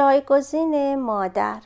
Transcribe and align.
جایگزین 0.00 0.94
مادر. 0.94 1.58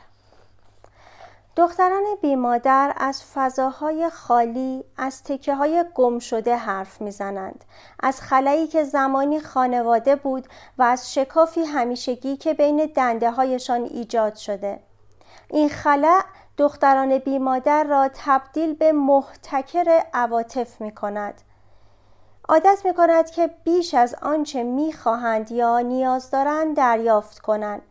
دختران 1.56 2.02
بیمادر 2.22 2.92
از 2.96 3.22
فضاهای 3.34 4.10
خالی 4.10 4.84
از 4.96 5.22
تکه 5.22 5.54
های 5.54 5.84
گم 5.94 6.18
شده 6.18 6.56
حرف 6.56 7.00
می‌زنند. 7.00 7.64
از 8.00 8.20
خلایی 8.20 8.66
که 8.66 8.84
زمانی 8.84 9.40
خانواده 9.40 10.16
بود 10.16 10.46
و 10.78 10.82
از 10.82 11.14
شکافی 11.14 11.64
همیشگی 11.64 12.36
که 12.36 12.54
بین 12.54 12.90
دنده 12.96 13.30
هایشان 13.30 13.82
ایجاد 13.82 14.34
شده. 14.34 14.80
این 15.50 15.68
خلع 15.68 16.22
دختران 16.58 17.18
بیمادر 17.18 17.84
را 17.84 18.10
تبدیل 18.14 18.74
به 18.74 18.92
محتکر 18.92 20.02
عواطف 20.14 20.80
می 20.80 20.94
کند 20.94 21.40
عادت 22.48 22.82
می 22.84 22.94
کند 22.94 23.30
که 23.30 23.50
بیش 23.64 23.94
از 23.94 24.14
آنچه 24.22 24.62
می 24.62 24.92
خواهند 24.92 25.50
یا 25.50 25.78
نیاز 25.78 26.30
دارند 26.30 26.76
دریافت 26.76 27.38
کنند. 27.38 27.82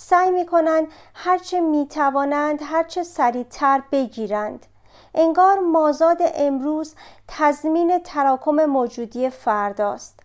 سعی 0.00 0.30
می 0.30 0.46
کنند 0.46 0.86
هرچه 1.14 1.60
می 1.60 1.86
توانند 1.86 2.60
هرچه 2.62 3.02
سریعتر 3.02 3.82
بگیرند. 3.92 4.66
انگار 5.14 5.58
مازاد 5.58 6.18
امروز 6.34 6.94
تضمین 7.28 7.98
تراکم 7.98 8.64
موجودی 8.64 9.30
فرداست. 9.30 10.20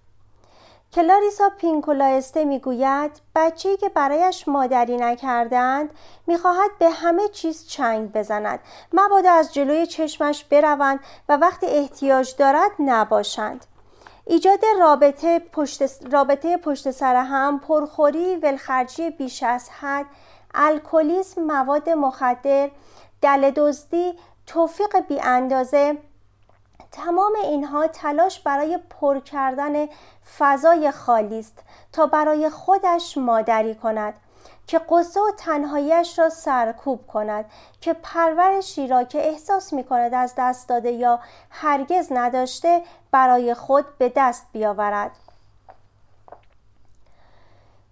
کلاریسا 0.94 1.50
پینکولایسته 1.50 2.45
می‌گوید 2.45 3.12
بچه‌ای 3.36 3.78
که 3.78 3.89
برایش 3.89 4.47
مادری 4.47 4.97
نکردند 4.97 5.90
می‌خواهد 6.28 6.72
به 6.80 6.90
همه 6.90 7.28
چیز 7.28 7.67
چنگ 7.67 8.12
بزند. 8.12 8.59
مبادا 8.94 9.31
از 9.31 9.53
جلوی 9.53 9.88
چشمش 9.88 10.44
بروند 10.44 11.00
و 11.30 11.38
وقتی 11.38 11.66
احتیاج 11.66 12.36
دارد 12.36 12.72
نباشند. 12.80 13.66
ایجاد 14.25 14.59
رابطه 14.79 15.39
پشت, 15.39 15.81
رابطه 16.11 16.57
پشت 16.57 16.91
سر 16.91 17.16
هم 17.16 17.59
پرخوری 17.59 18.35
ولخرجی 18.35 19.09
بیش 19.09 19.43
از 19.43 19.69
حد 19.69 20.05
الکلیسم 20.53 21.41
مواد 21.41 21.89
مخدر 21.89 22.69
دل 23.21 23.51
دزدی 23.51 24.13
توفیق 24.47 24.99
بی 25.07 25.19
اندازه. 25.21 25.97
تمام 26.91 27.31
اینها 27.44 27.88
تلاش 27.88 28.39
برای 28.39 28.79
پر 28.89 29.19
کردن 29.19 29.88
فضای 30.38 30.91
خالی 30.91 31.39
است 31.39 31.59
تا 31.91 32.05
برای 32.05 32.49
خودش 32.49 33.17
مادری 33.17 33.75
کند. 33.75 34.13
که 34.67 34.81
قصه 34.89 35.19
و 35.19 35.31
تنهایش 35.38 36.19
را 36.19 36.30
سرکوب 36.30 37.08
کند 37.08 37.45
که 37.81 37.94
پرورشی 37.94 38.88
را 38.88 39.03
که 39.03 39.28
احساس 39.28 39.73
می 39.73 39.83
کند 39.83 40.14
از 40.14 40.33
دست 40.38 40.69
داده 40.69 40.92
یا 40.92 41.19
هرگز 41.50 42.08
نداشته 42.11 42.81
برای 43.11 43.53
خود 43.53 43.97
به 43.97 44.14
دست 44.16 44.45
بیاورد 44.52 45.11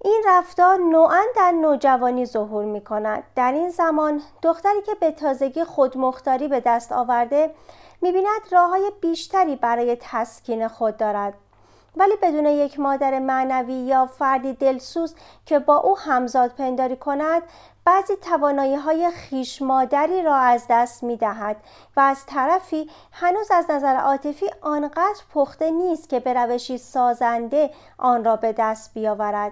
این 0.04 0.24
رفتار 0.28 0.78
نوعا 0.78 1.22
در 1.36 1.52
نوجوانی 1.52 2.26
ظهور 2.26 2.66
می 2.66 2.82
کند. 2.82 3.24
در 3.36 3.52
این 3.52 3.70
زمان 3.70 4.22
دختری 4.42 4.82
که 4.82 4.96
به 4.96 5.12
تازگی 5.12 5.64
خودمختاری 5.64 6.48
به 6.48 6.60
دست 6.60 6.92
آورده 6.92 7.54
می 8.02 8.12
بیند 8.12 8.42
راه 8.52 8.70
های 8.70 8.92
بیشتری 9.02 9.56
برای 9.56 9.98
تسکین 10.02 10.68
خود 10.68 10.98
دارد 10.98 11.34
ولی 11.96 12.16
بدون 12.22 12.46
یک 12.46 12.80
مادر 12.80 13.20
معنوی 13.20 13.74
یا 13.74 14.06
فردی 14.06 14.54
دلسوز 14.54 15.16
که 15.46 15.60
با 15.60 15.78
او 15.78 15.98
همزاد 15.98 16.52
پنداری 16.52 16.96
کند 16.96 17.44
بعضی 17.86 18.16
توانایی 18.16 18.76
های 18.76 19.12
خیش 19.12 19.62
مادری 19.62 20.24
را 20.24 20.36
از 20.36 20.66
دست 20.70 21.04
می 21.04 21.18
دهد 21.18 21.58
و 21.98 22.00
از 22.00 22.26
طرفی 22.26 22.90
هنوز 23.12 23.52
از 23.52 23.66
نظر 23.70 23.96
عاطفی 23.96 24.46
آنقدر 24.62 25.22
پخته 25.34 25.72
نیست 25.72 26.10
که 26.10 26.20
به 26.20 26.34
روشی 26.34 26.78
سازنده 26.78 27.72
آن 27.98 28.24
را 28.24 28.36
به 28.36 28.54
دست 28.54 28.94
بیاورد. 28.94 29.52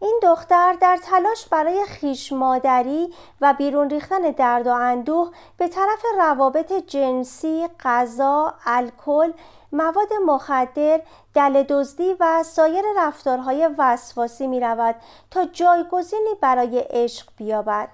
این 0.00 0.20
دختر 0.22 0.72
در 0.80 0.96
تلاش 0.96 1.48
برای 1.48 1.84
خیش 1.84 2.32
مادری 2.32 3.14
و 3.40 3.54
بیرون 3.58 3.90
ریختن 3.90 4.20
درد 4.20 4.66
و 4.66 4.72
اندوه 4.72 5.30
به 5.56 5.68
طرف 5.68 6.04
روابط 6.18 6.72
جنسی، 6.72 7.68
غذا، 7.80 8.54
الکل، 8.66 9.32
مواد 9.72 10.12
مخدر، 10.26 11.00
دل 11.34 11.62
دزدی 11.62 12.16
و 12.20 12.42
سایر 12.42 12.84
رفتارهای 12.96 13.70
وسواسی 13.78 14.46
می 14.46 14.60
رود 14.60 14.94
تا 15.30 15.44
جایگزینی 15.44 16.34
برای 16.40 16.78
عشق 16.78 17.28
بیابد. 17.36 17.88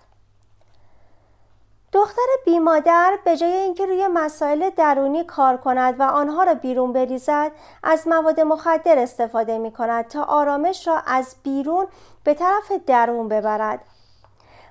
دختر 1.95 2.27
بیمادر 2.45 3.19
به 3.25 3.37
جای 3.37 3.53
اینکه 3.53 3.87
روی 3.87 4.07
مسائل 4.07 4.71
درونی 4.71 5.25
کار 5.25 5.57
کند 5.57 6.01
و 6.01 6.03
آنها 6.03 6.45
را 6.45 6.55
بیرون 6.55 6.93
بریزد 6.93 7.53
از 7.83 8.09
مواد 8.09 8.41
مخدر 8.41 8.99
استفاده 8.99 9.59
می 9.59 9.73
کند 9.73 10.09
تا 10.09 10.23
آرامش 10.23 10.89
را 10.89 11.03
از 11.07 11.37
بیرون 11.43 11.87
به 12.25 12.35
طرف 12.35 12.73
درون 12.87 13.29
ببرد 13.29 13.81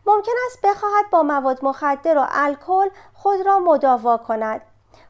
ممکن 0.06 0.32
است 0.46 0.60
بخواهد 0.64 1.06
با 1.12 1.24
مواد 1.24 1.66
مخدر 1.66 2.18
و 2.18 2.26
الکل 2.30 2.90
خود 3.14 3.42
را 3.46 3.60
مداوا 3.60 4.18
کند 4.18 4.62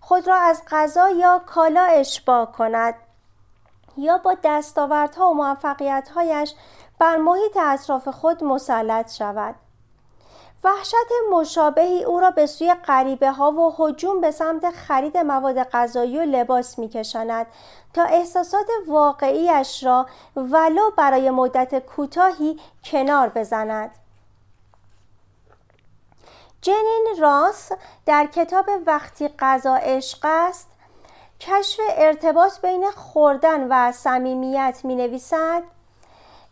خود 0.06 0.28
را 0.28 0.36
از 0.36 0.62
غذا 0.72 1.09
یا 1.09 1.41
کالا 1.46 1.81
اشباع 1.81 2.46
کند 2.46 2.96
یا 3.97 4.18
با 4.18 4.36
دستاوردها 4.44 5.30
و 5.30 5.34
موفقیتهایش 5.34 6.53
بر 7.00 7.18
محیط 7.18 7.58
اطراف 7.58 8.08
خود 8.08 8.44
مسلط 8.44 9.13
شود. 9.13 9.56
وحشت 10.63 10.96
مشابهی 11.31 12.03
او 12.03 12.19
را 12.19 12.31
به 12.31 12.46
سوی 12.46 12.74
غریبه 12.74 13.31
ها 13.31 13.52
و 13.52 13.75
هجوم 13.80 14.22
به 14.22 14.31
سمت 14.31 14.69
خرید 14.69 15.18
مواد 15.18 15.63
غذایی 15.63 16.19
و 16.19 16.22
لباس 16.22 16.80
میکشاند 16.80 17.47
تا 17.94 18.03
احساسات 18.03 18.68
واقعیش 18.88 19.84
را 19.84 20.06
ولو 20.36 20.92
برای 20.97 21.30
مدت 21.30 21.86
کوتاهی 21.86 22.59
کنار 22.84 23.30
بزند. 23.30 24.03
جنین 26.63 27.07
راس 27.19 27.72
در 28.06 28.25
کتاب 28.25 28.66
وقتی 28.85 29.28
غذا 29.40 29.75
عشق 29.75 30.19
است 30.24 30.68
کشف 31.40 31.79
ارتباط 31.90 32.62
بین 32.62 32.91
خوردن 32.91 33.68
و 33.69 33.91
صمیمیت 33.91 34.81
می 34.84 34.96
نویسد 34.96 35.63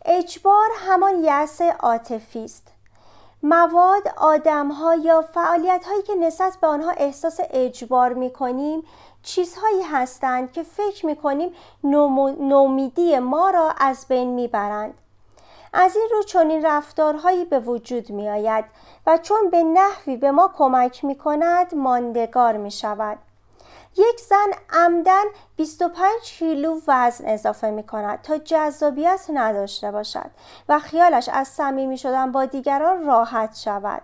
اجبار 0.04 0.68
همان 0.88 1.24
یأس 1.24 1.60
عاطفی 1.60 2.44
است 2.44 2.68
مواد، 3.42 4.08
آدمها 4.16 4.94
یا 4.94 5.22
فعالیت 5.22 5.84
هایی 5.86 6.02
که 6.02 6.14
نسبت 6.14 6.56
به 6.60 6.66
آنها 6.66 6.90
احساس 6.90 7.40
اجبار 7.50 8.12
می 8.12 8.30
کنیم 8.30 8.82
چیزهایی 9.22 9.82
هستند 9.82 10.52
که 10.52 10.62
فکر 10.62 11.06
می 11.06 11.16
کنیم 11.16 11.54
نومیدی 12.40 13.18
ما 13.18 13.50
را 13.50 13.74
از 13.78 14.06
بین 14.08 14.28
می 14.28 14.48
برند. 14.48 14.94
از 15.72 15.96
این 15.96 16.08
رو 16.12 16.22
چنین 16.22 16.66
رفتارهایی 16.66 17.44
به 17.44 17.60
وجود 17.60 18.10
می 18.10 18.28
آید 18.28 18.64
و 19.06 19.18
چون 19.18 19.50
به 19.50 19.62
نحوی 19.62 20.16
به 20.16 20.30
ما 20.30 20.52
کمک 20.56 21.04
می 21.04 21.14
کند 21.14 21.74
ماندگار 21.74 22.56
می 22.56 22.70
شود. 22.70 23.18
یک 23.96 24.20
زن 24.20 24.50
عمدن 24.70 25.24
25 25.56 26.12
کیلو 26.22 26.80
وزن 26.88 27.28
اضافه 27.28 27.70
می 27.70 27.82
کند 27.82 28.22
تا 28.22 28.38
جذابیت 28.38 29.26
نداشته 29.34 29.90
باشد 29.90 30.30
و 30.68 30.78
خیالش 30.78 31.28
از 31.28 31.48
صمیمی 31.48 31.98
شدن 31.98 32.32
با 32.32 32.44
دیگران 32.44 33.06
راحت 33.06 33.56
شود. 33.56 34.02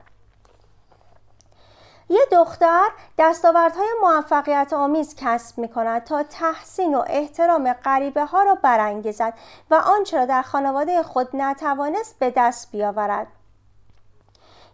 یه 2.08 2.20
دختر 2.32 2.88
دستاوردهای 3.18 3.88
موفقیت 4.02 4.72
آمیز 4.72 5.14
کسب 5.14 5.58
می 5.58 5.68
کند 5.68 6.04
تا 6.04 6.22
تحسین 6.22 6.94
و 6.94 7.04
احترام 7.06 7.72
غریبه 7.72 8.24
ها 8.24 8.42
را 8.42 8.54
برانگیزد 8.54 9.34
و 9.70 9.74
آنچه 9.74 10.18
را 10.18 10.26
در 10.26 10.42
خانواده 10.42 11.02
خود 11.02 11.28
نتوانست 11.34 12.18
به 12.18 12.30
دست 12.36 12.72
بیاورد. 12.72 13.26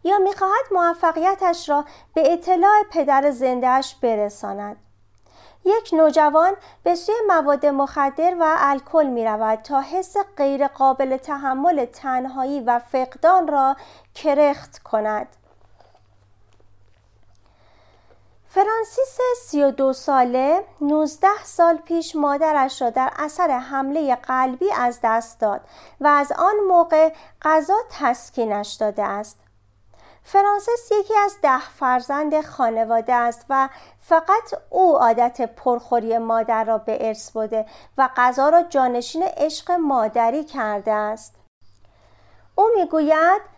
یا 0.04 0.19
می‌خواهد 0.19 0.64
موفقیتش 0.72 1.69
را 1.69 1.84
به 2.14 2.32
اطلاع 2.32 2.82
پدر 2.90 3.31
زندهش 3.31 3.94
برساند. 4.02 4.76
یک 5.64 5.90
نوجوان 5.92 6.52
به 6.82 6.94
سوی 6.94 7.14
مواد 7.28 7.66
مخدر 7.66 8.36
و 8.40 8.56
الکل 8.58 9.06
می 9.06 9.25
رود 9.25 9.58
تا 9.58 9.81
حس 9.81 10.16
غیر 10.36 10.66
قابل 10.66 11.16
تحمل 11.16 11.84
تنهایی 11.84 12.60
و 12.60 12.78
فقدان 12.78 13.48
را 13.48 13.76
کرخت 14.14 14.78
کند. 14.78 15.28
فرانسیس 18.54 19.18
32 19.38 19.92
ساله 19.92 20.64
19 20.80 21.28
سال 21.44 21.76
پیش 21.76 22.16
مادرش 22.16 22.82
را 22.82 22.90
در 22.90 23.12
اثر 23.16 23.50
حمله 23.50 24.14
قلبی 24.14 24.72
از 24.72 24.98
دست 25.02 25.40
داد 25.40 25.60
و 26.00 26.06
از 26.06 26.32
آن 26.32 26.54
موقع 26.68 27.12
غذا 27.42 27.74
تسکینش 27.90 28.72
داده 28.72 29.02
است. 29.02 29.40
فرانسیس 30.22 30.90
یکی 31.00 31.14
از 31.18 31.36
ده 31.42 31.60
فرزند 31.78 32.40
خانواده 32.40 33.14
است 33.14 33.46
و 33.50 33.68
فقط 33.98 34.54
او 34.70 34.98
عادت 34.98 35.54
پرخوری 35.56 36.18
مادر 36.18 36.64
را 36.64 36.78
به 36.78 37.06
ارث 37.08 37.30
بوده 37.30 37.66
و 37.98 38.08
غذا 38.16 38.48
را 38.48 38.62
جانشین 38.62 39.22
عشق 39.22 39.70
مادری 39.70 40.44
کرده 40.44 40.92
است. 40.92 41.34
او 42.54 42.70
می‌گوید 42.76 43.53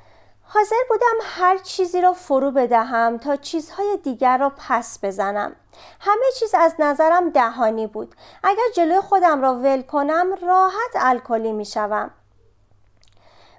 حاضر 0.48 0.76
بودم 0.88 1.16
هر 1.22 1.58
چیزی 1.58 2.00
را 2.00 2.12
فرو 2.12 2.50
بدهم 2.50 3.18
تا 3.18 3.36
چیزهای 3.36 3.98
دیگر 4.02 4.38
را 4.38 4.52
پس 4.56 4.98
بزنم. 5.02 5.56
همه 6.00 6.26
چیز 6.38 6.54
از 6.54 6.74
نظرم 6.78 7.30
دهانی 7.30 7.86
بود. 7.86 8.14
اگر 8.42 8.62
جلوی 8.76 9.00
خودم 9.00 9.42
را 9.42 9.54
ول 9.54 9.82
کنم 9.82 10.26
راحت 10.42 10.92
الکلی 10.94 11.52
می 11.52 11.64
شوم. 11.64 12.10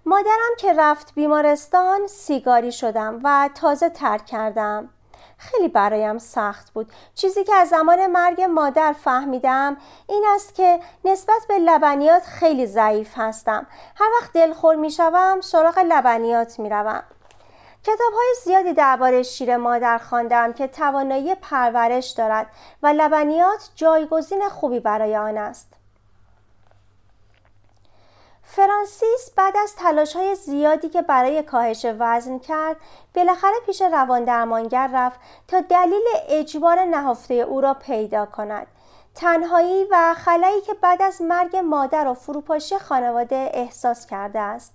مادرم 0.05 0.55
که 0.59 0.73
رفت 0.73 1.13
بیمارستان 1.15 2.07
سیگاری 2.07 2.71
شدم 2.71 3.19
و 3.23 3.49
تازه 3.55 3.89
ترک 3.89 4.25
کردم. 4.25 4.89
خیلی 5.37 5.67
برایم 5.67 6.17
سخت 6.17 6.73
بود. 6.73 6.91
چیزی 7.15 7.43
که 7.43 7.55
از 7.55 7.69
زمان 7.69 8.07
مرگ 8.07 8.41
مادر 8.41 8.95
فهمیدم 9.03 9.77
این 10.09 10.25
است 10.35 10.55
که 10.55 10.79
نسبت 11.05 11.45
به 11.47 11.57
لبنیات 11.57 12.23
خیلی 12.23 12.65
ضعیف 12.65 13.13
هستم. 13.15 13.67
هر 13.95 14.07
وقت 14.21 14.33
دلخور 14.33 14.75
می 14.75 14.91
شوم 14.91 15.41
سراغ 15.41 15.79
لبنیات 15.79 16.59
می 16.59 16.69
روم 16.69 17.03
کتاب 17.83 18.13
های 18.13 18.35
زیادی 18.43 18.73
درباره 18.73 19.23
شیر 19.23 19.57
مادر 19.57 19.97
خواندم 19.97 20.53
که 20.53 20.67
توانایی 20.67 21.35
پرورش 21.35 22.09
دارد 22.09 22.47
و 22.83 22.87
لبنیات 22.87 23.69
جایگزین 23.75 24.49
خوبی 24.49 24.79
برای 24.79 25.17
آن 25.17 25.37
است. 25.37 25.76
فرانسیس 28.49 29.31
بعد 29.35 29.57
از 29.57 29.75
تلاش 29.75 30.15
های 30.15 30.35
زیادی 30.35 30.89
که 30.89 31.01
برای 31.01 31.43
کاهش 31.43 31.85
وزن 31.99 32.39
کرد 32.39 32.77
بالاخره 33.15 33.59
پیش 33.65 33.81
روان 33.81 34.23
درمانگر 34.23 34.89
رفت 34.93 35.19
تا 35.47 35.61
دلیل 35.61 36.03
اجبار 36.27 36.85
نهفته 36.85 37.33
او 37.33 37.61
را 37.61 37.73
پیدا 37.73 38.25
کند. 38.25 38.67
تنهایی 39.15 39.87
و 39.91 40.13
خلایی 40.13 40.61
که 40.61 40.73
بعد 40.73 41.01
از 41.01 41.21
مرگ 41.21 41.55
مادر 41.55 42.07
و 42.07 42.13
فروپاشی 42.13 42.77
خانواده 42.77 43.51
احساس 43.53 44.05
کرده 44.05 44.39
است. 44.39 44.73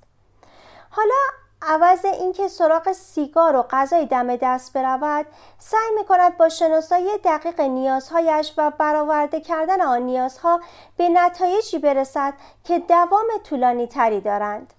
حالا 0.91 1.42
عوض 1.67 2.05
اینکه 2.05 2.49
سراغ 2.49 2.93
سیگار 2.93 3.57
و 3.57 3.63
غذای 3.71 4.07
دم 4.07 4.37
دست 4.37 4.73
برود 4.73 5.27
سعی 5.59 5.91
می 5.99 6.05
کند 6.05 6.37
با 6.37 6.49
شناسایی 6.49 7.19
دقیق 7.25 7.61
نیازهایش 7.61 8.55
و 8.57 8.71
برآورده 8.71 9.41
کردن 9.41 9.81
آن 9.81 10.03
نیازها 10.03 10.61
به 10.97 11.09
نتایجی 11.09 11.79
برسد 11.79 12.35
که 12.65 12.79
دوام 12.79 13.27
طولانی 13.45 13.87
تری 13.87 14.21
دارند. 14.21 14.73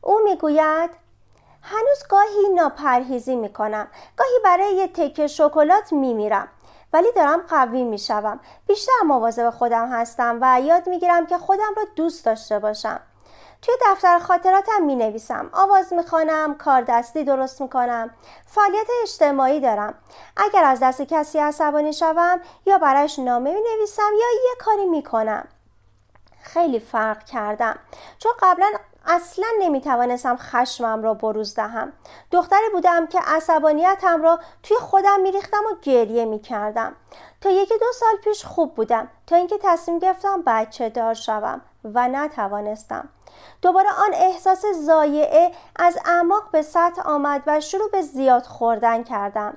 او 0.00 0.20
می‌گوید 0.24 0.90
هنوز 1.62 2.02
گاهی 2.08 2.48
ناپرهیزی 2.54 3.36
می 3.36 3.52
کنم 3.52 3.88
گاهی 4.16 4.38
برای 4.44 4.74
یه 4.74 4.88
تکه 4.88 5.26
شکلات 5.26 5.92
می 5.92 6.14
میرم 6.14 6.48
ولی 6.92 7.12
دارم 7.12 7.40
قوی 7.48 7.84
می 7.84 7.98
شوم 7.98 8.40
بیشتر 8.66 8.92
مواظب 9.06 9.50
خودم 9.50 9.88
هستم 9.92 10.38
و 10.40 10.60
یاد 10.60 10.88
می 10.88 10.98
گیرم 10.98 11.26
که 11.26 11.38
خودم 11.38 11.74
را 11.76 11.82
دوست 11.96 12.24
داشته 12.24 12.58
باشم. 12.58 13.00
توی 13.62 13.74
دفتر 13.86 14.18
خاطراتم 14.18 14.82
می 14.82 14.96
نویسم 14.96 15.50
آواز 15.52 15.92
می 15.92 16.02
خوانم 16.02 16.54
کار 16.54 16.82
دستی 16.82 17.24
درست 17.24 17.60
می 17.60 17.68
کنم 17.68 18.10
فعالیت 18.46 18.86
اجتماعی 19.02 19.60
دارم. 19.60 19.94
اگر 20.36 20.64
از 20.64 20.80
دست 20.80 21.02
کسی 21.02 21.38
عصبانی 21.38 21.92
شوم 21.92 22.40
یا 22.66 22.78
برایش 22.78 23.18
نامه 23.18 23.52
می 23.52 23.60
نویسم 23.60 24.12
یا 24.12 24.28
یه 24.48 24.56
کاری 24.58 24.86
می 24.86 25.02
کنم 25.02 25.48
خیلی 26.42 26.80
فرق 26.80 27.24
کردم. 27.24 27.78
چون 28.18 28.32
قبلا 28.42 28.72
اصلا 29.08 29.46
نمی 29.60 29.80
توانستم 29.80 30.36
خشمم 30.36 31.02
را 31.02 31.14
بروز 31.14 31.54
دهم. 31.54 31.92
دختری 32.30 32.68
بودم 32.72 33.06
که 33.06 33.20
عصبانیتم 33.26 34.22
را 34.22 34.38
توی 34.62 34.76
خودم 34.76 35.20
می 35.20 35.32
ریختم 35.32 35.62
و 35.72 35.74
گریه 35.82 36.24
می 36.24 36.40
کردم 36.40 36.96
تا 37.40 37.50
یکی 37.50 37.74
دو 37.78 37.92
سال 37.94 38.16
پیش 38.24 38.44
خوب 38.44 38.74
بودم. 38.74 39.08
تا 39.26 39.36
اینکه 39.36 39.58
تصمیم 39.62 39.98
گرفتم 39.98 40.42
بچه 40.46 40.88
دار 40.88 41.14
شوم 41.14 41.60
و 41.84 42.08
نتوانستم. 42.08 43.08
دوباره 43.62 43.88
آن 43.88 44.14
احساس 44.14 44.64
زایعه 44.66 45.50
از 45.76 45.98
اعماق 46.06 46.50
به 46.52 46.62
سطح 46.62 47.02
آمد 47.04 47.42
و 47.46 47.60
شروع 47.60 47.90
به 47.90 48.02
زیاد 48.02 48.42
خوردن 48.42 49.02
کردم. 49.02 49.56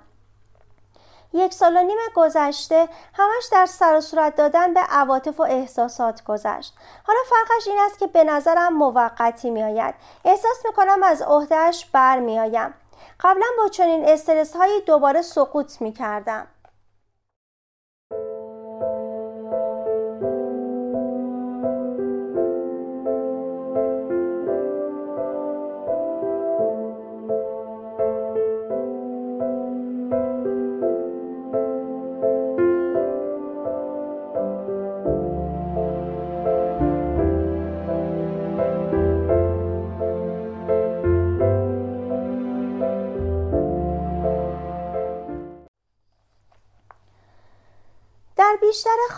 یک 1.34 1.54
سال 1.54 1.78
و 1.78 1.82
نیم 1.82 1.98
گذشته 2.16 2.90
همش 3.14 3.46
در 3.52 3.66
سر 3.66 3.96
و 3.98 4.02
صورت 4.02 4.36
دادن 4.36 4.74
به 4.74 4.80
عواطف 4.80 5.40
و 5.40 5.44
احساسات 5.44 6.24
گذشت. 6.24 6.74
حالا 7.08 7.20
فرقش 7.30 7.68
این 7.68 7.80
است 7.80 8.00
که 8.00 8.08
به 8.08 8.24
نظرم 8.24 8.74
موقتی 8.74 9.50
میآید. 9.50 9.96
احساس 10.26 10.66
می‌کنم 10.66 11.04
از 11.04 11.22
عهدهش 11.22 11.86
بر 11.86 12.20
میآیم 12.20 12.74
قبلا 13.20 13.48
با 13.58 13.68
چنین 13.70 14.10
استرس 14.10 14.56
هایی 14.56 14.82
دوباره 14.82 15.22
سقوط 15.22 15.82
می‌کردم. 15.82 16.48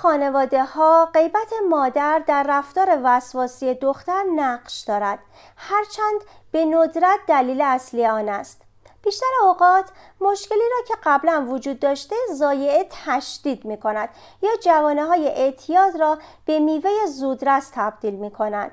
خانواده 0.03 0.63
ها 0.63 1.09
غیبت 1.13 1.53
مادر 1.69 2.19
در 2.27 2.45
رفتار 2.50 3.00
وسواسی 3.03 3.73
دختر 3.73 4.23
نقش 4.35 4.81
دارد. 4.81 5.19
هرچند 5.57 6.21
به 6.51 6.65
ندرت 6.65 7.19
دلیل 7.27 7.61
اصلی 7.61 8.05
آن 8.05 8.29
است. 8.29 8.61
بیشتر 9.03 9.25
اوقات 9.44 9.89
مشکلی 10.21 10.59
را 10.59 10.85
که 10.88 10.94
قبلا 11.03 11.45
وجود 11.50 11.79
داشته 11.79 12.15
زایعه 12.33 12.88
تشدید 13.05 13.65
می 13.65 13.77
کند 13.77 14.09
یا 14.41 14.51
جوانه 14.63 15.05
های 15.05 15.27
اعتیاد 15.27 15.95
را 16.00 16.17
به 16.45 16.59
میوه 16.59 17.06
زودرس 17.06 17.71
تبدیل 17.73 18.13
می 18.13 18.31
کند 18.31 18.71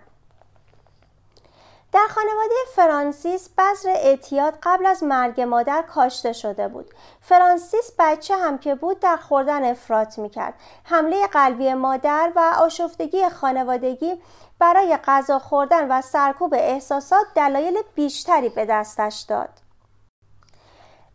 در 1.92 2.06
خانواده 2.10 2.54
فرانسیس 2.74 3.48
بذر 3.58 3.88
اعتیاد 3.88 4.58
قبل 4.62 4.86
از 4.86 5.02
مرگ 5.02 5.40
مادر 5.40 5.82
کاشته 5.82 6.32
شده 6.32 6.68
بود. 6.68 6.94
فرانسیس 7.20 7.90
بچه 7.98 8.36
هم 8.36 8.58
که 8.58 8.74
بود 8.74 9.00
در 9.00 9.16
خوردن 9.16 9.64
افراط 9.64 10.18
می‌کرد. 10.18 10.54
حمله 10.84 11.26
قلبی 11.26 11.74
مادر 11.74 12.32
و 12.36 12.54
آشفتگی 12.58 13.28
خانوادگی 13.28 14.22
برای 14.58 14.98
غذا 15.04 15.38
خوردن 15.38 15.88
و 15.90 16.02
سرکوب 16.02 16.54
احساسات 16.54 17.26
دلایل 17.34 17.78
بیشتری 17.94 18.48
به 18.48 18.64
دستش 18.64 19.20
داد. 19.28 19.50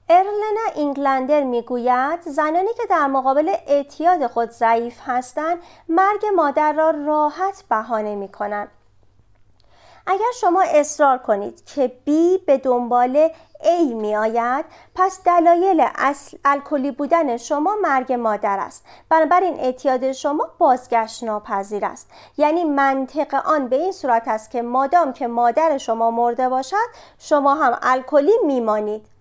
ارلنا 0.10 0.72
اینگلندر 0.76 1.44
می‌گوید 1.44 2.22
زنانی 2.22 2.74
که 2.78 2.84
در 2.90 3.08
مقابل 3.08 3.56
اعتیاد 3.68 4.28
خود 4.28 4.50
ضعیف 4.50 5.00
هستند 5.06 5.58
مرگ 5.90 6.26
مادر 6.36 6.74
را 6.74 6.90
راحت 6.90 7.64
بهانه 7.70 8.16
می‌کنند. 8.16 8.68
اگر 10.08 10.32
شما 10.42 10.62
اصرار 10.62 11.18
کنید 11.18 11.66
که 11.66 11.92
بی 12.06 12.38
به 12.38 12.58
دنبال 12.58 13.30
ای 13.64 13.94
می 13.94 14.16
آید 14.16 14.66
پس 14.96 15.24
دلایل 15.24 15.88
اصل 15.96 16.38
الکلی 16.46 16.92
بودن 16.92 17.38
شما 17.38 17.76
مرگ 17.82 18.14
مادر 18.14 18.60
است. 18.60 18.86
بنابراین 19.10 19.60
اعتیاد 19.60 20.12
شما 20.12 20.50
بازگشت 20.58 21.24
ناپذیر 21.24 21.86
است. 21.86 22.10
یعنی 22.38 22.64
منطق 22.64 23.42
آن 23.46 23.68
به 23.68 23.76
این 23.76 23.92
صورت 23.92 24.28
است 24.28 24.52
که 24.52 24.62
مادام 24.62 25.14
که 25.14 25.28
مادر 25.28 25.78
شما 25.78 26.12
مرده 26.12 26.50
باشد 26.50 26.88
شما 27.20 27.56
هم 27.56 27.80
الکلی 27.82 28.34
میمانید. 28.46 29.15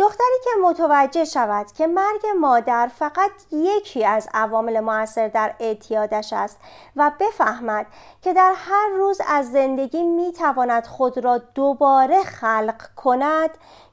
دختری 0.00 0.38
که 0.44 0.50
متوجه 0.62 1.24
شود 1.24 1.72
که 1.72 1.86
مرگ 1.86 2.26
مادر 2.40 2.90
فقط 2.98 3.30
یکی 3.52 4.04
از 4.04 4.28
عوامل 4.34 4.80
موثر 4.80 5.28
در 5.28 5.54
اعتیادش 5.60 6.32
است 6.32 6.58
و 6.96 7.12
بفهمد 7.20 7.86
که 8.22 8.32
در 8.32 8.52
هر 8.56 8.88
روز 8.96 9.20
از 9.28 9.52
زندگی 9.52 10.02
می 10.02 10.32
تواند 10.32 10.86
خود 10.86 11.18
را 11.18 11.38
دوباره 11.38 12.22
خلق 12.22 12.94
کند 12.96 13.50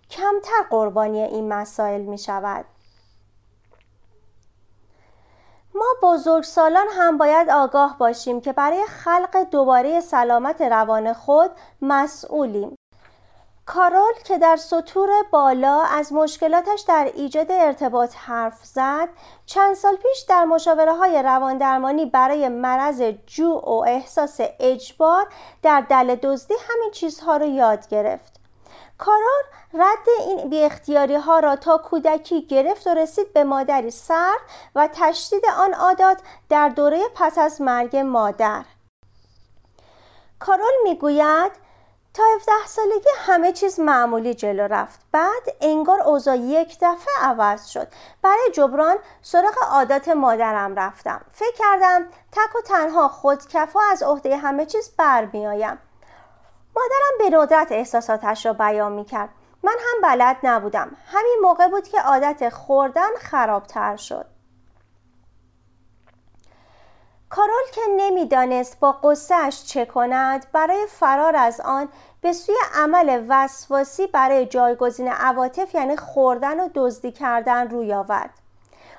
کمتر 0.09 0.63
قربانی 0.69 1.21
این 1.21 1.53
مسائل 1.53 2.01
می 2.01 2.17
شود. 2.17 2.65
ما 5.75 5.85
بزرگسالان 6.03 6.87
هم 6.91 7.17
باید 7.17 7.49
آگاه 7.49 7.97
باشیم 7.97 8.41
که 8.41 8.53
برای 8.53 8.85
خلق 8.85 9.49
دوباره 9.51 10.01
سلامت 10.01 10.61
روان 10.61 11.13
خود 11.13 11.51
مسئولیم 11.81 12.75
کارول 13.67 14.13
که 14.23 14.37
در 14.37 14.55
سطور 14.55 15.09
بالا 15.31 15.81
از 15.81 16.13
مشکلاتش 16.13 16.81
در 16.81 17.11
ایجاد 17.15 17.51
ارتباط 17.51 18.15
حرف 18.15 18.65
زد 18.65 19.09
چند 19.45 19.75
سال 19.75 19.95
پیش 19.95 20.19
در 20.29 20.45
مشاوره 20.45 20.93
های 20.93 21.23
رواندرمانی 21.23 22.05
برای 22.05 22.49
مرض 22.49 23.01
جوع 23.25 23.65
و 23.65 23.83
احساس 23.87 24.39
اجبار 24.59 25.27
در 25.63 25.81
دل 25.81 26.15
دزدی 26.15 26.53
همین 26.69 26.91
چیزها 26.91 27.37
را 27.37 27.45
یاد 27.45 27.87
گرفت. 27.87 28.39
کارول 28.97 29.43
رد 29.73 30.07
این 30.27 30.49
بی 30.49 30.63
اختیاری 30.63 31.15
ها 31.15 31.39
را 31.39 31.55
تا 31.55 31.77
کودکی 31.77 32.41
گرفت 32.47 32.87
و 32.87 32.93
رسید 32.93 33.33
به 33.33 33.43
مادری 33.43 33.91
سر 33.91 34.35
و 34.75 34.89
تشدید 34.93 35.43
آن 35.57 35.73
عادات 35.73 36.17
در 36.49 36.69
دوره 36.69 36.99
پس 37.15 37.37
از 37.37 37.61
مرگ 37.61 37.97
مادر. 37.97 38.63
کارول 40.39 40.73
می‌گوید 40.83 41.66
تا 42.17 42.23
17 42.35 42.51
سالگی 42.67 43.09
همه 43.17 43.51
چیز 43.51 43.79
معمولی 43.79 44.33
جلو 44.33 44.63
رفت. 44.63 44.99
بعد 45.11 45.43
انگار 45.61 46.01
اوضاع 46.01 46.37
یک 46.37 46.77
دفعه 46.81 47.13
عوض 47.21 47.65
شد. 47.65 47.87
برای 48.21 48.51
جبران 48.53 48.97
سراغ 49.21 49.55
عادات 49.71 50.09
مادرم 50.09 50.75
رفتم. 50.75 51.21
فکر 51.31 51.57
کردم 51.57 52.05
تک 52.31 52.55
و 52.55 52.61
تنها 52.61 53.07
خودکفا 53.07 53.79
از 53.91 54.03
عهده 54.03 54.37
همه 54.37 54.65
چیز 54.65 54.91
برمیآیم 54.97 55.77
مادرم 56.75 57.17
به 57.19 57.37
ندرت 57.37 57.71
احساساتش 57.71 58.45
را 58.45 58.53
بیان 58.53 58.91
می 58.91 59.05
کرد 59.05 59.29
من 59.63 59.75
هم 59.79 60.01
بلد 60.03 60.37
نبودم. 60.43 60.97
همین 61.07 61.37
موقع 61.41 61.67
بود 61.67 61.87
که 61.87 62.01
عادت 62.01 62.49
خوردن 62.49 63.15
خرابتر 63.19 63.95
شد. 63.95 64.25
کارول 67.29 67.63
که 67.73 67.81
نمی‌دانست 67.97 68.79
با 68.79 68.91
قصهش 68.91 69.63
چه 69.63 69.85
کند 69.85 70.45
برای 70.51 70.85
فرار 70.87 71.35
از 71.35 71.61
آن 71.65 71.89
به 72.21 72.33
سوی 72.33 72.55
عمل 72.75 73.25
وسواسی 73.29 74.07
برای 74.07 74.45
جایگزین 74.45 75.07
عواطف 75.07 75.75
یعنی 75.75 75.97
خوردن 75.97 76.59
و 76.59 76.69
دزدی 76.75 77.11
کردن 77.11 77.69
روی 77.69 77.93
آورد. 77.93 78.29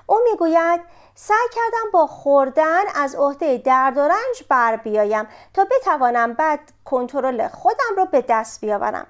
او 0.06 0.18
می‌گوید 0.30 0.80
سعی 1.14 1.49
کردم 1.54 1.90
با 1.92 2.06
خوردن 2.06 2.82
از 2.94 3.14
عهده 3.14 3.58
درد 3.58 3.99
و 3.99 4.00
رنج 4.00 4.44
بر 4.49 4.76
بیایم 4.76 5.28
تا 5.54 5.64
بتوانم 5.64 6.32
بعد 6.32 6.61
کنترل 6.85 7.49
خودم 7.49 7.97
را 7.97 8.04
به 8.04 8.25
دست 8.28 8.61
بیاورم. 8.61 9.06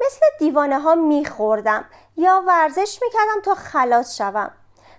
مثل 0.00 0.20
دیوانه 0.38 0.80
ها 0.80 0.94
میخوردم 0.94 1.84
یا 2.16 2.42
ورزش 2.46 2.98
می‌کردم 3.02 3.40
تا 3.44 3.54
خلاص 3.54 4.16
شوم. 4.16 4.50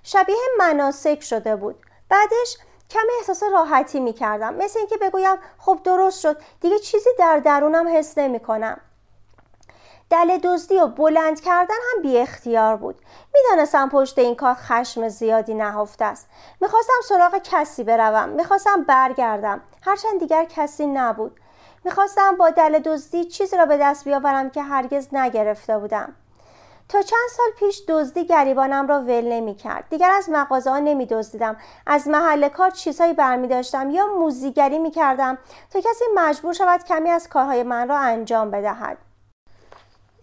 شبیه 0.03 0.37
مناسک 0.59 1.23
شده 1.23 1.55
بود. 1.55 1.75
بعدش 2.09 2.57
کمی 2.93 3.11
احساس 3.19 3.43
راحتی 3.43 3.99
می‌کردم. 3.99 4.53
مثل 4.53 4.79
اینکه 4.79 4.97
بگویم 4.97 5.35
خب 5.57 5.79
درست 5.83 6.19
شد. 6.19 6.41
دیگه 6.61 6.79
چیزی 6.79 7.09
در 7.19 7.37
درونم 7.39 7.97
حس 7.97 8.17
نمی 8.17 8.39
کنم 8.39 8.81
دل 10.09 10.37
دزدی 10.37 10.77
و 10.77 10.87
بلند 10.87 11.41
کردن 11.41 11.75
هم 11.75 12.01
بی 12.01 12.17
اختیار 12.17 12.75
بود. 12.75 12.95
می‌دانستم 13.33 13.89
پشت 13.89 14.19
این 14.19 14.35
کار 14.35 14.53
خشم 14.53 15.09
زیادی 15.09 15.53
نهفته 15.53 16.05
است. 16.05 16.27
می‌خواستم 16.61 16.93
سراغ 17.09 17.37
کسی 17.43 17.83
بروم. 17.83 18.29
می‌خواستم 18.29 18.83
برگردم. 18.83 19.61
هرچند 19.81 20.19
دیگر 20.19 20.45
کسی 20.45 20.87
نبود. 20.87 21.39
می‌خواستم 21.83 22.37
با 22.37 22.49
دل 22.49 22.79
دزدی 22.79 23.25
چیزی 23.25 23.57
را 23.57 23.65
به 23.65 23.77
دست 23.77 24.05
بیاورم 24.05 24.49
که 24.49 24.61
هرگز 24.61 25.07
نگرفته 25.11 25.77
بودم. 25.77 26.15
تا 26.89 27.01
چند 27.01 27.29
سال 27.29 27.45
پیش 27.59 27.83
دزدی 27.87 28.25
گریبانم 28.25 28.87
را 28.87 28.99
ول 29.01 29.31
نمی 29.31 29.55
کرد. 29.55 29.85
دیگر 29.89 30.11
از 30.11 30.29
مغازه 30.29 30.69
ها 30.69 30.79
نمی 30.79 31.05
دزدیدم. 31.05 31.57
از 31.87 32.07
محل 32.07 32.49
کار 32.49 32.69
چیزهایی 32.69 33.13
برمی 33.13 33.47
داشتم 33.47 33.89
یا 33.89 34.07
موزیگری 34.07 34.79
می 34.79 34.91
کردم 34.91 35.37
تا 35.69 35.79
کسی 35.79 36.05
مجبور 36.15 36.53
شود 36.53 36.83
کمی 36.83 37.09
از 37.09 37.29
کارهای 37.29 37.63
من 37.63 37.89
را 37.89 37.97
انجام 37.97 38.51
بدهد. 38.51 38.97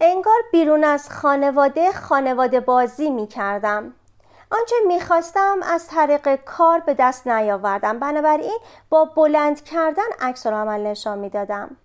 انگار 0.01 0.39
بیرون 0.51 0.83
از 0.83 1.09
خانواده 1.09 1.91
خانواده 1.91 2.59
بازی 2.59 3.09
می 3.09 3.27
کردم. 3.27 3.93
آنچه 4.51 4.75
می‌خواستم 4.87 5.59
از 5.63 5.87
طریق 5.87 6.35
کار 6.35 6.79
به 6.79 6.93
دست 6.93 7.27
نیاوردم. 7.27 7.99
بنابراین 7.99 8.57
با 8.89 9.05
بلند 9.05 9.63
کردن 9.63 10.03
عکس 10.21 10.47
عمل 10.47 10.87
نشان 10.87 11.19
می‌دادم 11.19 11.77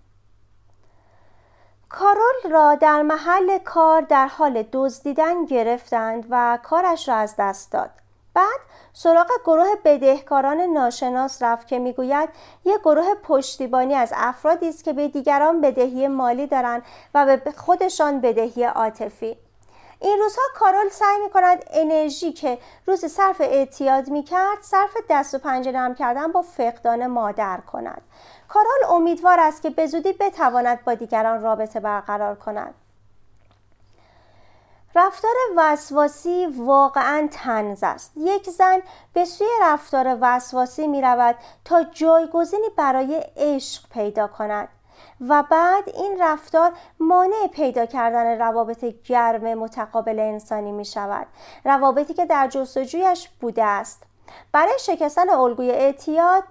کارول 1.88 2.50
را 2.50 2.74
در 2.74 3.02
محل 3.02 3.58
کار 3.58 4.00
در 4.00 4.26
حال 4.26 4.64
دزدیدن 4.72 5.44
گرفتند 5.44 6.26
و 6.30 6.58
کارش 6.62 7.08
را 7.08 7.14
از 7.14 7.34
دست 7.38 7.72
داد. 7.72 7.90
بعد 8.34 8.60
سراغ 8.92 9.30
گروه 9.44 9.74
بدهکاران 9.84 10.60
ناشناس 10.60 11.42
رفت 11.42 11.68
که 11.68 11.78
می‌گوید 11.78 12.28
یک 12.64 12.80
گروه 12.80 13.14
پشتیبانی 13.22 13.94
از 13.94 14.12
افرادی 14.16 14.68
است 14.68 14.84
که 14.84 14.92
به 14.92 15.08
دیگران 15.08 15.60
بدهی 15.60 16.08
مالی 16.08 16.46
دارند 16.46 16.82
و 17.14 17.36
به 17.44 17.50
خودشان 17.50 18.20
بدهی 18.20 18.64
عاطفی. 18.64 19.36
این 20.00 20.18
روزها 20.18 20.42
کارول 20.54 20.88
سعی 20.88 21.22
می 21.22 21.30
کند 21.30 21.64
انرژی 21.70 22.32
که 22.32 22.58
روز 22.86 23.04
صرف 23.04 23.40
اعتیاد 23.40 24.08
می 24.08 24.22
کرد 24.22 24.62
صرف 24.62 24.96
دست 25.10 25.34
و 25.34 25.38
پنجه 25.38 25.72
نرم 25.72 25.94
کردن 25.94 26.32
با 26.32 26.42
فقدان 26.42 27.06
مادر 27.06 27.60
کند. 27.60 28.02
کارول 28.48 28.84
امیدوار 28.90 29.40
است 29.40 29.62
که 29.62 29.70
به 29.70 29.86
زودی 29.86 30.12
بتواند 30.12 30.84
با 30.84 30.94
دیگران 30.94 31.42
رابطه 31.42 31.80
برقرار 31.80 32.34
کند. 32.34 32.74
رفتار 34.94 35.34
وسواسی 35.56 36.46
واقعا 36.46 37.28
تنز 37.30 37.78
است. 37.82 38.12
یک 38.16 38.50
زن 38.50 38.82
به 39.12 39.24
سوی 39.24 39.48
رفتار 39.62 40.18
وسواسی 40.20 40.86
می 40.86 41.02
رود 41.02 41.36
تا 41.64 41.82
جایگزینی 41.84 42.68
برای 42.76 43.24
عشق 43.36 43.82
پیدا 43.90 44.26
کند. 44.26 44.68
و 45.20 45.44
بعد 45.50 45.88
این 45.88 46.16
رفتار 46.20 46.72
مانع 47.00 47.46
پیدا 47.52 47.86
کردن 47.86 48.38
روابط 48.38 48.84
گرم 49.04 49.54
متقابل 49.54 50.18
انسانی 50.18 50.72
می 50.72 50.84
شود. 50.84 51.26
روابطی 51.64 52.14
که 52.14 52.26
در 52.26 52.48
جستجویش 52.48 53.28
بوده 53.40 53.64
است. 53.64 54.02
برای 54.52 54.78
شکستن 54.80 55.30
الگوی 55.30 55.70
اعتیاد 55.70 56.42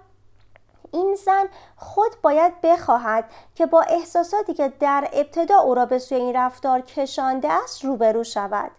این 0.92 1.14
زن 1.14 1.44
خود 1.76 2.12
باید 2.22 2.60
بخواهد 2.60 3.24
که 3.54 3.66
با 3.66 3.82
احساساتی 3.82 4.54
که 4.54 4.72
در 4.80 5.08
ابتدا 5.12 5.58
او 5.58 5.74
را 5.74 5.86
به 5.86 5.98
سوی 5.98 6.18
این 6.18 6.36
رفتار 6.36 6.80
کشانده 6.80 7.52
است 7.52 7.84
روبرو 7.84 8.24
شود. 8.24 8.70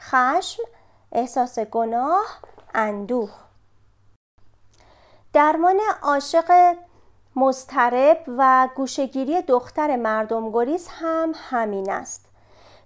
خشم 0.00 0.62
احساس 1.12 1.58
گناه 1.58 2.24
اندوه. 2.74 3.30
درمان 5.32 5.80
عاشق 6.02 6.76
مضطرب 7.36 8.18
و 8.38 8.68
گوشگیری 8.76 9.42
دختر 9.42 9.96
مردم 9.96 10.50
گریز 10.52 10.88
هم 10.88 11.32
همین 11.50 11.90
است. 11.90 12.26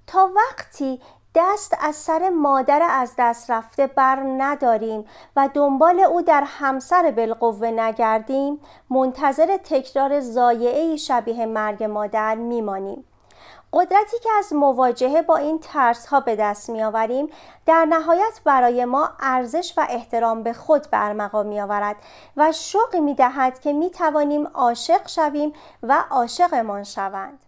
تا 0.06 0.30
وقتی 0.36 1.00
دست 1.34 1.76
از 1.80 1.96
سر 1.96 2.28
مادر 2.28 2.82
از 2.90 3.12
دست 3.18 3.50
رفته 3.50 3.86
بر 3.86 4.16
نداریم 4.38 5.04
و 5.36 5.48
دنبال 5.54 6.00
او 6.00 6.22
در 6.22 6.44
همسر 6.46 7.10
بالقوه 7.10 7.70
نگردیم 7.70 8.60
منتظر 8.90 9.56
تکرار 9.56 10.20
زایعه 10.20 10.96
شبیه 10.96 11.46
مرگ 11.46 11.84
مادر 11.84 12.34
میمانیم. 12.34 13.04
قدرتی 13.72 14.18
که 14.22 14.28
از 14.38 14.52
مواجهه 14.52 15.22
با 15.22 15.36
این 15.36 15.58
ترس 15.58 16.06
ها 16.06 16.20
به 16.20 16.36
دست 16.36 16.70
می 16.70 16.82
آوریم 16.82 17.28
در 17.66 17.84
نهایت 17.84 18.40
برای 18.44 18.84
ما 18.84 19.10
ارزش 19.20 19.74
و 19.76 19.86
احترام 19.88 20.42
به 20.42 20.52
خود 20.52 20.90
برمقام 20.90 21.46
می 21.46 21.60
آورد 21.60 21.96
و 22.36 22.52
شوقی 22.52 23.00
می 23.00 23.14
دهد 23.14 23.60
که 23.60 23.72
می 23.72 23.90
توانیم 23.90 24.46
عاشق 24.46 25.08
شویم 25.08 25.52
و 25.82 26.04
عاشقمان 26.10 26.84
شوند. 26.84 27.47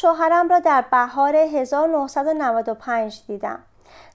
شوهرم 0.00 0.48
را 0.48 0.58
در 0.58 0.84
بهار 0.90 1.36
1995 1.36 3.20
دیدم. 3.26 3.58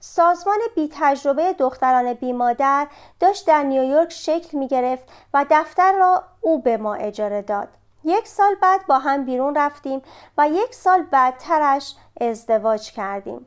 سازمان 0.00 0.58
بی 0.74 0.90
تجربه 0.92 1.52
دختران 1.52 2.12
بی 2.12 2.32
مادر 2.32 2.86
داشت 3.20 3.46
در 3.46 3.62
نیویورک 3.62 4.12
شکل 4.12 4.58
می 4.58 4.68
گرفت 4.68 5.04
و 5.34 5.46
دفتر 5.50 5.92
را 5.92 6.24
او 6.40 6.62
به 6.62 6.76
ما 6.76 6.94
اجاره 6.94 7.42
داد. 7.42 7.68
یک 8.04 8.28
سال 8.28 8.54
بعد 8.54 8.86
با 8.86 8.98
هم 8.98 9.24
بیرون 9.24 9.54
رفتیم 9.54 10.02
و 10.38 10.48
یک 10.48 10.74
سال 10.74 11.02
بعدترش 11.02 11.94
ازدواج 12.20 12.92
کردیم. 12.92 13.46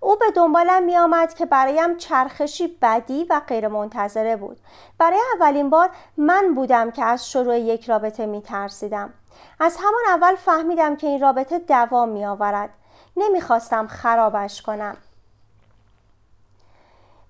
او 0.00 0.16
به 0.16 0.30
دنبالم 0.30 0.82
می 0.82 0.96
آمد 0.96 1.34
که 1.34 1.46
برایم 1.46 1.96
چرخشی 1.96 2.78
بدی 2.82 3.24
و 3.30 3.40
غیر 3.46 3.68
منتظره 3.68 4.36
بود. 4.36 4.60
برای 4.98 5.20
اولین 5.36 5.70
بار 5.70 5.90
من 6.16 6.54
بودم 6.54 6.90
که 6.90 7.04
از 7.04 7.30
شروع 7.30 7.58
یک 7.58 7.90
رابطه 7.90 8.26
می 8.26 8.42
ترسیدم. 8.42 9.12
از 9.60 9.76
همان 9.76 10.02
اول 10.08 10.34
فهمیدم 10.34 10.96
که 10.96 11.06
این 11.06 11.20
رابطه 11.20 11.58
دوام 11.58 12.08
می 12.08 12.26
آورد. 12.26 12.70
نمی‌خواستم 13.16 13.86
خرابش 13.86 14.62
کنم. 14.62 14.96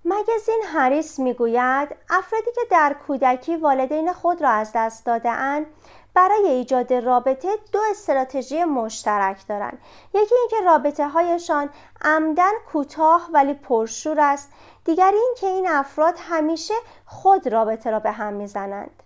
مگزین 0.05 0.63
هریس 0.67 1.19
می‌گوید 1.19 1.97
افرادی 2.11 2.51
که 2.55 2.61
در 2.71 2.97
کودکی 3.07 3.57
والدین 3.57 4.13
خود 4.13 4.43
را 4.43 4.51
از 4.51 4.71
دست 4.75 5.07
داده 5.07 5.31
اند 5.31 5.67
برای 6.15 6.47
ایجاد 6.47 6.93
رابطه 6.93 7.49
دو 7.73 7.81
استراتژی 7.91 8.65
مشترک 8.65 9.47
دارند 9.49 9.79
یکی 10.15 10.35
اینکه 10.35 10.67
رابطه 10.67 11.09
هایشان 11.09 11.71
عمدن 12.03 12.53
کوتاه 12.73 13.29
ولی 13.33 13.55
پرشور 13.55 14.21
است 14.21 14.53
دیگری 14.85 15.17
اینکه 15.17 15.47
این 15.47 15.69
افراد 15.69 16.15
همیشه 16.19 16.75
خود 17.07 17.49
رابطه 17.49 17.91
را 17.91 17.99
به 17.99 18.11
هم 18.11 18.33
می‌زنند 18.33 19.03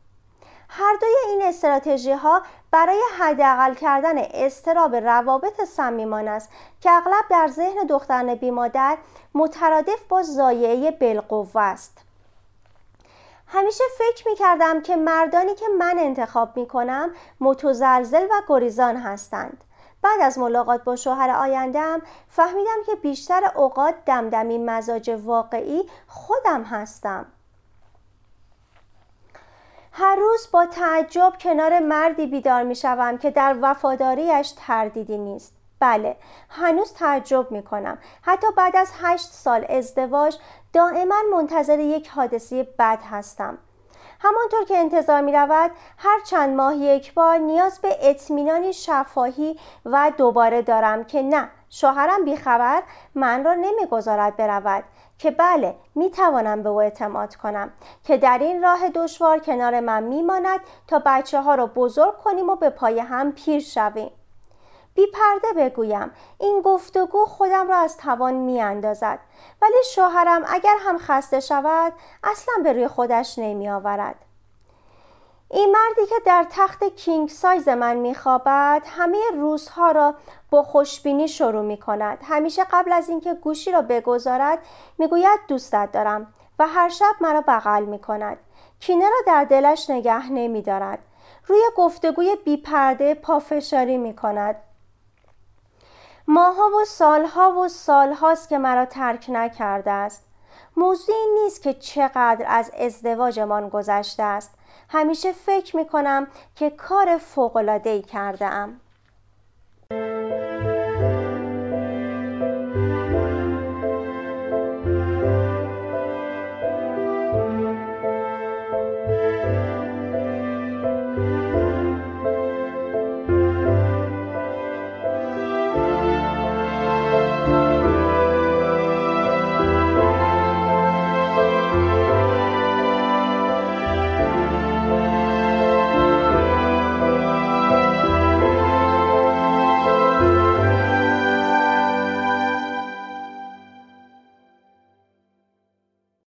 هر 0.69 0.97
دوی 1.01 1.15
این 1.29 1.43
استراتژی 1.43 2.13
ها 2.13 2.43
برای 2.71 3.01
حداقل 3.19 3.75
کردن 3.75 4.19
استراب 4.19 4.95
روابط 4.97 5.65
صمیمان 5.65 6.29
است 6.29 6.51
که 6.81 6.91
اغلب 6.91 7.25
در 7.31 7.49
ذهن 7.49 7.87
دختران 7.87 8.35
بیمادر 8.35 8.99
مترادف 9.35 10.03
با 10.09 10.23
زایعه 10.23 10.91
بالقوه 10.91 11.63
است. 11.63 11.99
همیشه 13.47 13.85
فکر 13.99 14.29
می 14.29 14.35
کردم 14.35 14.81
که 14.81 14.97
مردانی 14.97 15.55
که 15.55 15.67
من 15.79 15.99
انتخاب 15.99 16.57
می 16.57 16.67
کنم 16.67 17.11
متزلزل 17.41 18.25
و 18.25 18.43
گریزان 18.49 18.97
هستند. 18.97 19.65
بعد 20.03 20.21
از 20.21 20.39
ملاقات 20.39 20.85
با 20.85 20.97
شوهر 20.97 21.31
آیندهم 21.31 22.03
فهمیدم 22.29 22.83
که 22.87 22.95
بیشتر 22.95 23.53
اوقات 23.55 23.95
دمدمی 24.07 24.59
مزاج 24.59 25.11
واقعی 25.25 25.83
خودم 26.07 26.63
هستم. 26.63 27.27
هر 30.01 30.17
روز 30.17 30.49
با 30.53 30.67
تعجب 30.67 31.33
کنار 31.41 31.79
مردی 31.79 32.27
بیدار 32.27 32.63
می 32.63 32.75
شوم 32.75 33.19
که 33.19 33.31
در 33.31 33.57
وفاداریش 33.63 34.53
تردیدی 34.67 35.19
نیست. 35.19 35.53
بله 35.81 36.17
هنوز 36.49 36.93
تعجب 36.93 37.51
می 37.51 37.63
کنم 37.63 37.99
حتی 38.23 38.47
بعد 38.57 38.77
از 38.77 38.93
هشت 39.03 39.33
سال 39.33 39.67
ازدواج 39.69 40.39
دائما 40.73 41.15
منتظر 41.33 41.79
یک 41.79 42.09
حادثه 42.09 42.69
بد 42.79 42.99
هستم. 43.11 43.59
همانطور 44.21 44.65
که 44.65 44.79
انتظار 44.79 45.21
می 45.21 45.33
رود 45.33 45.71
هر 45.99 46.21
چند 46.27 46.57
ماه 46.57 46.77
یک 46.77 47.15
بار 47.15 47.39
نیاز 47.39 47.81
به 47.81 47.97
اطمینانی 48.01 48.73
شفاهی 48.73 49.59
و 49.85 50.13
دوباره 50.17 50.63
دارم 50.63 51.05
که 51.05 51.23
نه. 51.23 51.49
شوهرم 51.71 52.25
بیخبر 52.25 52.83
من 53.15 53.45
را 53.45 53.55
نمی‌گذارد 53.55 54.37
برود 54.37 54.85
که 55.19 55.31
بله 55.31 55.77
می 55.95 56.11
توانم 56.11 56.63
به 56.63 56.69
او 56.69 56.81
اعتماد 56.81 57.37
کنم 57.37 57.73
که 58.05 58.17
در 58.17 58.39
این 58.39 58.63
راه 58.63 58.89
دشوار 58.89 59.39
کنار 59.39 59.81
من 59.81 60.03
میماند 60.03 60.61
تا 60.87 61.03
بچه 61.07 61.41
ها 61.41 61.55
را 61.55 61.67
بزرگ 61.67 62.17
کنیم 62.19 62.49
و 62.49 62.57
به 62.57 62.71
پای 62.71 63.01
هم 63.01 63.33
پیر 63.33 63.61
شویم. 63.61 64.11
بی 64.95 65.07
پرده 65.07 65.53
بگویم 65.57 66.11
این 66.39 66.63
گفتگو 66.63 67.25
خودم 67.27 67.69
را 67.69 67.77
از 67.77 67.97
توان 67.97 68.35
می 68.35 68.63
اندازد 68.63 69.19
ولی 69.63 69.85
شوهرم 69.95 70.45
اگر 70.49 70.77
هم 70.81 70.99
خسته 70.99 71.41
شود 71.41 71.93
اصلا 72.25 72.55
به 72.65 72.73
روی 72.73 72.89
خودش 72.89 73.39
نمی 73.39 73.69
آورد 73.69 74.17
این 75.51 75.73
مردی 75.73 76.07
که 76.07 76.15
در 76.27 76.47
تخت 76.51 76.85
کینگ 76.85 77.29
سایز 77.29 77.69
من 77.69 77.97
میخوابد 77.97 78.83
همه 78.87 79.19
روزها 79.35 79.91
را 79.91 80.15
با 80.51 80.63
خوشبینی 80.63 81.29
شروع 81.29 81.63
می 81.63 81.77
کند 81.77 82.19
همیشه 82.23 82.65
قبل 82.71 82.93
از 82.93 83.09
اینکه 83.09 83.35
گوشی 83.35 83.73
را 83.73 83.83
بگذارد 83.83 84.59
می‌گوید 84.99 85.41
دوستت 85.49 85.93
دارم 85.93 86.35
و 86.59 86.67
هر 86.67 86.89
شب 86.89 87.15
مرا 87.21 87.41
بغل 87.41 87.85
می 87.85 87.99
کند 87.99 88.39
کینه 88.81 89.05
را 89.05 89.19
در 89.27 89.45
دلش 89.45 89.91
نگه 89.91 90.33
نمی 90.33 90.63
دارد 90.63 90.99
روی 91.47 91.61
گفتگوی 91.77 92.37
بیپرده 92.45 93.15
پافشاری 93.15 93.99
می 93.99 94.17
کند 94.17 94.57
ماها 96.29 96.71
و 96.83 96.85
سالها 96.85 97.53
و 97.53 97.69
سالهاست 97.69 98.49
که 98.49 98.59
مرا 98.59 98.85
ترک 98.85 99.27
نکرده 99.29 99.91
است. 99.91 100.25
موضوعی 100.77 101.27
نیست 101.43 101.63
که 101.63 101.75
چقدر 101.75 102.45
از 102.49 102.71
ازدواجمان 102.79 103.69
گذشته 103.69 104.23
است. 104.23 104.55
همیشه 104.89 105.33
فکر 105.33 105.77
می 105.77 105.87
کنم 105.87 106.27
که 106.55 106.71
کار 106.71 107.19
فوقلادهی 107.19 108.03
کرده 108.03 108.47
ام. 108.47 108.81